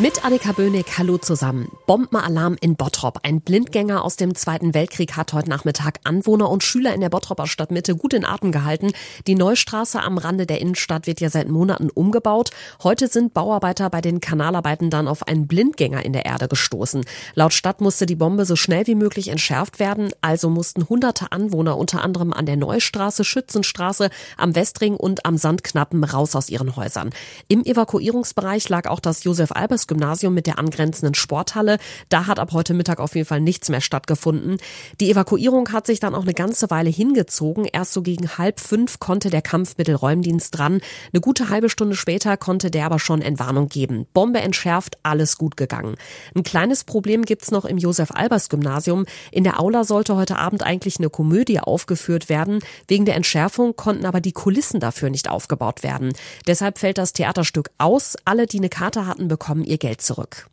Mit 0.00 0.24
Annika 0.24 0.52
Böhnig, 0.52 0.86
hallo 0.96 1.18
zusammen. 1.18 1.72
Bombenalarm 1.88 2.56
in 2.60 2.76
Bottrop. 2.76 3.18
Ein 3.24 3.40
Blindgänger 3.40 4.04
aus 4.04 4.14
dem 4.14 4.36
Zweiten 4.36 4.72
Weltkrieg 4.72 5.16
hat 5.16 5.32
heute 5.32 5.50
Nachmittag 5.50 5.98
Anwohner 6.04 6.48
und 6.50 6.62
Schüler 6.62 6.94
in 6.94 7.00
der 7.00 7.08
Bottroper 7.08 7.48
Stadtmitte 7.48 7.96
gut 7.96 8.12
in 8.14 8.24
Atem 8.24 8.52
gehalten. 8.52 8.92
Die 9.26 9.34
Neustraße 9.34 10.00
am 10.00 10.16
Rande 10.16 10.46
der 10.46 10.60
Innenstadt 10.60 11.08
wird 11.08 11.20
ja 11.20 11.30
seit 11.30 11.48
Monaten 11.48 11.90
umgebaut. 11.90 12.50
Heute 12.84 13.08
sind 13.08 13.34
Bauarbeiter 13.34 13.90
bei 13.90 14.00
den 14.00 14.20
Kanalarbeiten 14.20 14.88
dann 14.88 15.08
auf 15.08 15.26
einen 15.26 15.48
Blindgänger 15.48 16.04
in 16.04 16.12
der 16.12 16.26
Erde 16.26 16.46
gestoßen. 16.46 17.04
Laut 17.34 17.52
Stadt 17.52 17.80
musste 17.80 18.06
die 18.06 18.14
Bombe 18.14 18.44
so 18.44 18.54
schnell 18.54 18.86
wie 18.86 18.94
möglich 18.94 19.26
entschärft 19.26 19.80
werden. 19.80 20.12
Also 20.20 20.48
mussten 20.48 20.88
hunderte 20.88 21.32
Anwohner 21.32 21.76
unter 21.76 22.04
anderem 22.04 22.32
an 22.32 22.46
der 22.46 22.56
Neustraße, 22.56 23.24
Schützenstraße, 23.24 24.10
am 24.36 24.54
Westring 24.54 24.94
und 24.94 25.26
am 25.26 25.36
Sandknappen 25.36 26.04
raus 26.04 26.36
aus 26.36 26.50
ihren 26.50 26.76
Häusern. 26.76 27.10
Im 27.48 27.64
Evakuierungsbereich 27.64 28.68
lag 28.68 28.88
auch 28.88 29.00
das 29.00 29.24
Josef 29.24 29.50
Albers 29.50 29.87
Gymnasium 29.88 30.34
mit 30.34 30.46
der 30.46 30.58
angrenzenden 30.58 31.14
Sporthalle. 31.14 31.78
Da 32.08 32.26
hat 32.26 32.38
ab 32.38 32.52
heute 32.52 32.74
Mittag 32.74 33.00
auf 33.00 33.14
jeden 33.14 33.26
Fall 33.26 33.40
nichts 33.40 33.68
mehr 33.68 33.80
stattgefunden. 33.80 34.58
Die 35.00 35.10
Evakuierung 35.10 35.72
hat 35.72 35.86
sich 35.86 35.98
dann 35.98 36.14
auch 36.14 36.22
eine 36.22 36.34
ganze 36.34 36.70
Weile 36.70 36.90
hingezogen. 36.90 37.64
Erst 37.64 37.92
so 37.92 38.02
gegen 38.02 38.38
halb 38.38 38.60
fünf 38.60 39.00
konnte 39.00 39.30
der 39.30 39.42
Kampfmittelräumdienst 39.42 40.56
dran. 40.56 40.80
Eine 41.12 41.20
gute 41.20 41.48
halbe 41.48 41.70
Stunde 41.70 41.96
später 41.96 42.36
konnte 42.36 42.70
der 42.70 42.86
aber 42.86 42.98
schon 42.98 43.22
Entwarnung 43.22 43.68
geben. 43.68 44.06
Bombe 44.12 44.40
entschärft, 44.40 44.98
alles 45.02 45.38
gut 45.38 45.56
gegangen. 45.56 45.96
Ein 46.34 46.42
kleines 46.42 46.84
Problem 46.84 47.24
gibt's 47.24 47.50
noch 47.50 47.64
im 47.64 47.78
Josef-Albers-Gymnasium. 47.78 49.06
In 49.32 49.44
der 49.44 49.60
Aula 49.60 49.84
sollte 49.84 50.16
heute 50.16 50.36
Abend 50.36 50.62
eigentlich 50.62 50.98
eine 50.98 51.10
Komödie 51.10 51.60
aufgeführt 51.60 52.28
werden. 52.28 52.60
Wegen 52.86 53.04
der 53.04 53.16
Entschärfung 53.16 53.74
konnten 53.76 54.06
aber 54.06 54.20
die 54.20 54.32
Kulissen 54.32 54.80
dafür 54.80 55.10
nicht 55.10 55.30
aufgebaut 55.30 55.82
werden. 55.82 56.12
Deshalb 56.46 56.78
fällt 56.78 56.98
das 56.98 57.12
Theaterstück 57.12 57.70
aus. 57.78 58.16
Alle, 58.24 58.46
die 58.46 58.58
eine 58.58 58.68
Karte 58.68 59.06
hatten, 59.06 59.28
bekommen 59.28 59.64
ihr 59.64 59.77
Geld 59.78 60.02
zurück. 60.02 60.48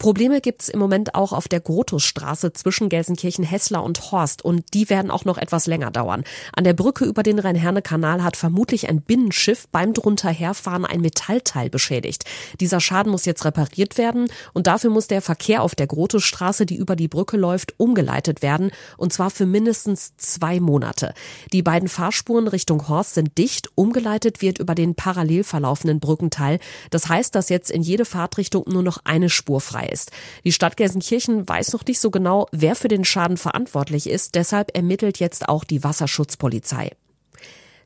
Probleme 0.00 0.40
gibt's 0.40 0.70
im 0.70 0.78
Moment 0.78 1.14
auch 1.14 1.34
auf 1.34 1.46
der 1.46 1.60
Grotusstraße 1.60 2.54
zwischen 2.54 2.88
Gelsenkirchen-Hessler 2.88 3.82
und 3.84 4.10
Horst 4.10 4.42
und 4.42 4.72
die 4.72 4.88
werden 4.88 5.10
auch 5.10 5.26
noch 5.26 5.36
etwas 5.36 5.66
länger 5.66 5.90
dauern. 5.90 6.24
An 6.54 6.64
der 6.64 6.72
Brücke 6.72 7.04
über 7.04 7.22
den 7.22 7.38
Rhein-Herne-Kanal 7.38 8.24
hat 8.24 8.38
vermutlich 8.38 8.88
ein 8.88 9.02
Binnenschiff 9.02 9.68
beim 9.68 9.92
drunter 9.92 10.30
herfahren 10.30 10.86
ein 10.86 11.02
Metallteil 11.02 11.68
beschädigt. 11.68 12.24
Dieser 12.60 12.80
Schaden 12.80 13.12
muss 13.12 13.26
jetzt 13.26 13.44
repariert 13.44 13.98
werden 13.98 14.32
und 14.54 14.68
dafür 14.68 14.88
muss 14.88 15.06
der 15.06 15.20
Verkehr 15.20 15.62
auf 15.62 15.74
der 15.74 15.86
Grotusstraße, 15.86 16.64
die 16.64 16.76
über 16.76 16.96
die 16.96 17.08
Brücke 17.08 17.36
läuft, 17.36 17.74
umgeleitet 17.78 18.40
werden 18.40 18.70
und 18.96 19.12
zwar 19.12 19.28
für 19.28 19.44
mindestens 19.44 20.16
zwei 20.16 20.60
Monate. 20.60 21.12
Die 21.52 21.62
beiden 21.62 21.90
Fahrspuren 21.90 22.48
Richtung 22.48 22.88
Horst 22.88 23.16
sind 23.16 23.36
dicht, 23.36 23.68
umgeleitet 23.74 24.40
wird 24.40 24.60
über 24.60 24.74
den 24.74 24.94
parallel 24.94 25.44
verlaufenden 25.44 26.00
Brückenteil. 26.00 26.58
Das 26.88 27.10
heißt, 27.10 27.34
dass 27.34 27.50
jetzt 27.50 27.70
in 27.70 27.82
jede 27.82 28.06
Fahrtrichtung 28.06 28.64
nur 28.66 28.82
noch 28.82 28.96
eine 29.04 29.28
Spur 29.28 29.60
frei 29.60 29.89
ist. 29.90 30.12
Die 30.44 30.52
Stadt 30.52 30.76
Gelsenkirchen 30.76 31.48
weiß 31.48 31.72
noch 31.72 31.84
nicht 31.84 32.00
so 32.00 32.10
genau, 32.10 32.46
wer 32.52 32.74
für 32.74 32.88
den 32.88 33.04
Schaden 33.04 33.36
verantwortlich 33.36 34.08
ist. 34.08 34.34
Deshalb 34.34 34.76
ermittelt 34.76 35.18
jetzt 35.18 35.48
auch 35.48 35.64
die 35.64 35.82
Wasserschutzpolizei. 35.84 36.92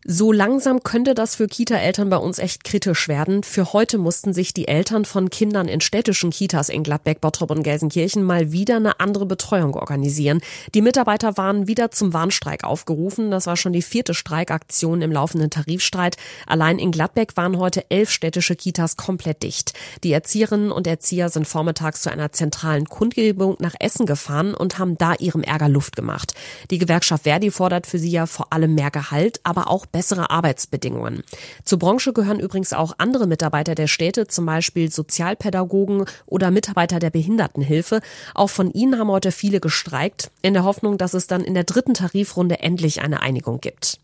So 0.07 0.33
langsam 0.33 0.83
könnte 0.83 1.15
das 1.15 1.35
für 1.35 1.47
Kita-Eltern 1.47 2.11
bei 2.11 2.19
uns 2.19 2.39
echt 2.39 2.63
kritisch 2.63 3.09
werden. 3.09 3.43
Für 3.43 3.73
heute 3.73 3.97
mussten 3.97 4.35
sich 4.35 4.53
die 4.53 4.69
Eltern 4.69 5.07
von 5.07 5.31
Kindern 5.31 5.67
in 5.67 5.81
städtischen 5.81 6.29
Kitas 6.29 6.69
in 6.69 6.83
Gladbeck, 6.83 7.23
Bottrop 7.23 7.51
und 7.51 7.63
Gelsenkirchen 7.63 8.23
mal 8.23 8.53
wieder 8.53 8.77
eine 8.77 9.01
andere 9.01 9.25
Betreuung 9.25 9.75
organisieren. 9.75 10.43
Die 10.75 10.83
Mitarbeiter 10.83 11.39
waren 11.39 11.69
wieder 11.69 11.91
zum 11.91 12.13
Warnstreik 12.13 12.65
aufgerufen. 12.65 13.31
Das 13.31 13.47
war 13.47 13.57
schon 13.57 13.73
die 13.73 13.81
vierte 13.81 14.13
Streikaktion 14.13 15.01
im 15.01 15.11
laufenden 15.11 15.49
Tarifstreit. 15.49 16.19
Allein 16.47 16.79
in 16.79 16.91
Gladbeck 16.91 17.39
waren 17.39 17.57
heute 17.57 17.91
elf 17.91 18.11
städtische 18.11 18.57
Kitas 18.57 18.99
komplett 18.99 19.43
dicht. 19.43 19.73
Die 20.03 20.13
Erzieherinnen 20.13 20.71
und 20.71 20.87
Erzieher 20.87 21.31
sind 21.31 21.49
vormittags 21.49 22.03
zu 22.03 22.13
einer 22.13 22.31
zentralen 22.31 22.91
Kundgebung 22.91 23.57
nach 23.59 23.75
Essen 23.81 24.05
gefahren 24.05 24.53
und 24.53 24.79
haben 24.79 24.99
da 24.99 25.15
ihrem 25.15 25.43
Ärger 25.43 25.71
Luft 25.71 25.97
gemacht. 25.97 26.35
Die 26.71 26.77
Gewerkschaft 26.77 27.23
Verdi 27.23 27.51
fordert 27.51 27.87
für 27.87 27.99
sie 27.99 28.11
ja 28.11 28.27
vor 28.27 28.53
allem 28.53 28.75
mehr 28.75 28.91
Gehalt, 28.91 29.41
aber 29.45 29.71
auch 29.71 29.87
bessere 29.95 30.29
Arbeitsbedingungen. 30.31 31.23
Zur 31.65 31.79
Branche 31.79 32.13
gehören 32.13 32.41
übrigens 32.41 32.73
auch 32.73 32.95
andere 32.99 33.29
Mitarbeiter 33.29 33.77
der 33.77 33.87
Städte, 33.87 34.27
zum 34.27 34.45
Beispiel 34.45 34.91
Sozialpädagogen 34.91 36.05
oder 36.27 36.51
Mitarbeiter 36.51 36.99
der 36.99 37.11
Behindertenhilfe. 37.11 38.01
Auch 38.35 38.51
von 38.51 38.73
ihnen 38.73 38.99
haben 38.99 39.13
heute 39.13 39.31
viele 39.31 39.61
gestreikt, 39.61 40.33
in 40.43 40.53
der 40.53 40.65
Hoffnung, 40.65 40.99
dass 40.99 41.15
es 41.15 41.29
dann 41.29 41.43
in 41.43 41.55
der 41.55 41.63
dritten 41.63 41.95
Tarifrunde 41.95 42.59
endlich 42.59 43.03
eine 43.03 43.23
Einigung 43.23 43.61
gibt. 43.61 44.01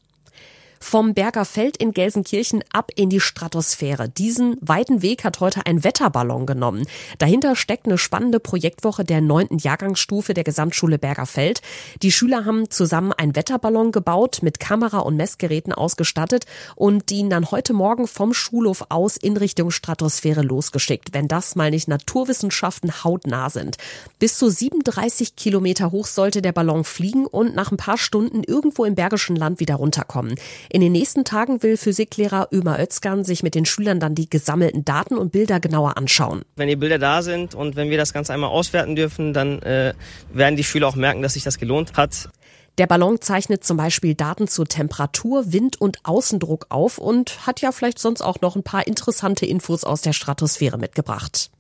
Vom 0.83 1.15
Berger 1.15 1.45
Feld 1.45 1.77
in 1.77 1.93
Gelsenkirchen 1.93 2.65
ab 2.73 2.91
in 2.97 3.11
die 3.11 3.21
Stratosphäre. 3.21 4.09
Diesen 4.09 4.57
weiten 4.61 5.03
Weg 5.03 5.25
hat 5.25 5.39
heute 5.39 5.67
ein 5.67 5.85
Wetterballon 5.85 6.47
genommen. 6.47 6.87
Dahinter 7.19 7.55
steckt 7.55 7.87
eine 7.87 7.99
spannende 7.99 8.41
Projektwoche 8.41 9.05
der 9.05 9.21
neunten 9.21 9.59
Jahrgangsstufe 9.59 10.33
der 10.33 10.43
Gesamtschule 10.43 10.99
Berger 10.99 11.27
Feld. 11.27 11.61
Die 12.03 12.11
Schüler 12.11 12.47
haben 12.47 12.71
zusammen 12.71 13.13
einen 13.13 13.37
Wetterballon 13.37 13.93
gebaut, 13.93 14.39
mit 14.43 14.59
Kamera 14.59 15.01
und 15.01 15.17
Messgeräten 15.17 15.73
ausgestattet 15.73 16.47
und 16.75 17.09
ihn 17.13 17.29
dann 17.29 17.51
heute 17.51 17.75
Morgen 17.75 18.09
vom 18.09 18.33
Schulhof 18.33 18.87
aus 18.89 19.19
in 19.19 19.37
Richtung 19.37 19.71
Stratosphäre 19.71 20.43
losgeschickt, 20.43 21.13
wenn 21.13 21.29
das 21.29 21.57
mal 21.57 21.71
nicht 21.71 21.89
Naturwissenschaften 21.89 23.05
hautnah 23.05 23.51
sind. 23.51 23.77
Bis 24.19 24.39
zu 24.39 24.49
37 24.49 25.37
Kilometer 25.37 25.93
hoch 25.93 26.07
sollte 26.07 26.41
der 26.41 26.53
Ballon 26.53 26.85
fliegen 26.85 27.27
und 27.27 27.55
nach 27.55 27.71
ein 27.71 27.77
paar 27.77 27.99
Stunden 27.99 28.43
irgendwo 28.43 28.87
im 28.87 28.95
Bergischen 28.95 29.37
Land 29.37 29.61
wieder 29.61 29.77
runterkommen. 29.77 30.37
In 30.73 30.81
den 30.81 30.93
nächsten 30.93 31.25
Tagen 31.25 31.65
will 31.65 31.77
Physiklehrer 31.77 32.49
Ömer 32.53 32.79
Özkan 32.79 33.25
sich 33.25 33.43
mit 33.43 33.57
den 33.57 33.65
Schülern 33.65 33.99
dann 33.99 34.15
die 34.15 34.31
gesammelten 34.31 34.85
Daten 34.85 35.19
und 35.19 35.33
Bilder 35.33 35.59
genauer 35.59 35.97
anschauen. 35.97 36.43
Wenn 36.55 36.69
die 36.69 36.77
Bilder 36.77 37.01
da 37.01 37.23
sind 37.23 37.57
und 37.57 37.75
wenn 37.75 37.91
wir 37.91 37.99
das 37.99 38.13
Ganze 38.13 38.33
einmal 38.33 38.51
auswerten 38.51 38.95
dürfen, 38.95 39.33
dann 39.33 39.61
äh, 39.63 39.95
werden 40.33 40.55
die 40.55 40.63
Schüler 40.63 40.87
auch 40.87 40.95
merken, 40.95 41.23
dass 41.23 41.33
sich 41.33 41.43
das 41.43 41.59
gelohnt 41.59 41.95
hat. 41.97 42.31
Der 42.79 42.87
Ballon 42.87 43.21
zeichnet 43.21 43.65
zum 43.65 43.79
Beispiel 43.79 44.15
Daten 44.15 44.47
zur 44.47 44.65
Temperatur, 44.65 45.53
Wind 45.53 45.81
und 45.81 45.99
Außendruck 46.05 46.67
auf 46.69 46.99
und 46.99 47.49
hat 47.49 47.61
ja 47.61 47.73
vielleicht 47.73 47.99
sonst 47.99 48.23
auch 48.23 48.41
noch 48.41 48.55
ein 48.55 48.63
paar 48.63 48.87
interessante 48.87 49.47
Infos 49.47 49.83
aus 49.83 50.03
der 50.03 50.13
Stratosphäre 50.13 50.79
mitgebracht. 50.79 51.51